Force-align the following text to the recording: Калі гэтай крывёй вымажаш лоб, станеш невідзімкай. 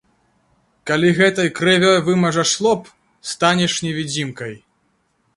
Калі 0.91 1.09
гэтай 1.17 1.49
крывёй 1.59 1.97
вымажаш 2.07 2.53
лоб, 2.67 2.81
станеш 3.33 3.77
невідзімкай. 3.89 4.53